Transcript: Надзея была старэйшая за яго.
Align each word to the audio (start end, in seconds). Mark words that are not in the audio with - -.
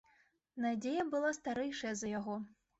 Надзея 0.65 1.05
была 1.13 1.31
старэйшая 1.41 1.95
за 2.03 2.13
яго. 2.19 2.43